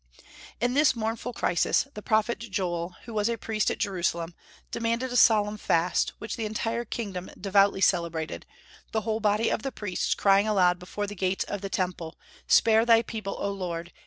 [0.59, 4.33] In this mournful crisis the prophet Joel, who was a priest at Jerusalem,
[4.71, 8.47] demanded a solemn fast, which the entire kingdom devoutly celebrated,
[8.93, 12.17] the whole body of the priests crying aloud before the gates of the Temple,
[12.47, 13.91] "Spare Thy people, O Lord!